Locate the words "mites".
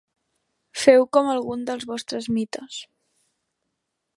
2.39-2.81